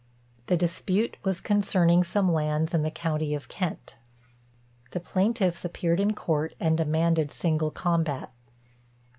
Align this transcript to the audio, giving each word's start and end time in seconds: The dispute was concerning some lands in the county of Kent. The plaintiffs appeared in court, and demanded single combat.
The 0.47 0.57
dispute 0.57 1.15
was 1.21 1.39
concerning 1.39 2.03
some 2.03 2.31
lands 2.31 2.73
in 2.73 2.81
the 2.81 2.89
county 2.89 3.35
of 3.35 3.47
Kent. 3.47 3.97
The 4.93 4.99
plaintiffs 4.99 5.63
appeared 5.63 5.99
in 5.99 6.15
court, 6.15 6.55
and 6.59 6.75
demanded 6.75 7.31
single 7.31 7.69
combat. 7.69 8.31